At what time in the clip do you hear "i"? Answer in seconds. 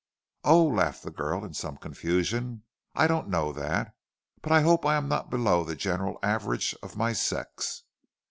2.95-3.05, 4.51-4.61, 4.83-4.95